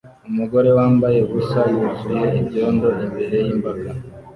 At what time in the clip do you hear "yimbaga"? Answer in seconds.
3.45-3.89